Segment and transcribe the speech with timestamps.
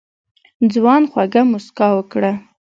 [0.73, 2.31] ځوان خوږه موسکا وکړه.